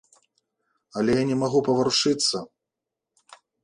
Але 1.01 1.11
я 1.21 1.29
не 1.33 1.37
магу 1.43 1.59
паварушыцца. 1.71 2.37